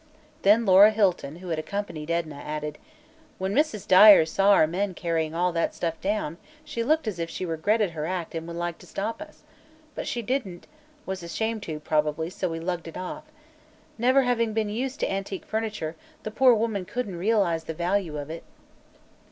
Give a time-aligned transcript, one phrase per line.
[0.41, 2.79] Then Laura Hilton, who had accompanied Edna, added:
[3.37, 3.87] "When Mrs.
[3.87, 7.91] Dyer saw our men carrying all that stuff down, she looked as if she regretted
[7.91, 9.43] her act and would like to stop us.
[9.93, 10.65] But she didn't
[11.05, 13.25] was ashamed to, probably so we lugged it off.
[13.99, 18.31] Never having been used to antique furniture, the poor woman couldn't realize the value of
[18.31, 18.43] it."